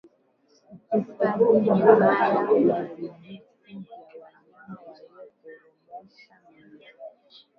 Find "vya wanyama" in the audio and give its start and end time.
3.67-4.79